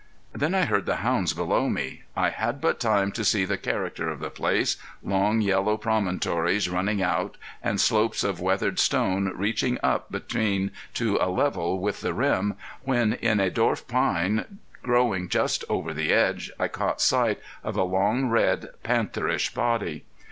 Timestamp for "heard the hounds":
0.65-1.33